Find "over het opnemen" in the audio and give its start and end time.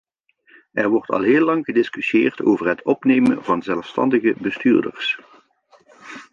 2.41-3.43